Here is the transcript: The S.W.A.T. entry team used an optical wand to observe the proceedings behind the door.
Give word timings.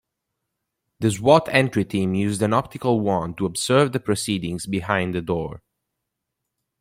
The 1.01 1.09
S.W.A.T. 1.09 1.51
entry 1.51 1.85
team 1.85 2.15
used 2.15 2.41
an 2.41 2.53
optical 2.53 3.01
wand 3.01 3.37
to 3.37 3.45
observe 3.45 3.91
the 3.91 3.99
proceedings 3.99 4.65
behind 4.65 5.13
the 5.13 5.21
door. 5.21 5.61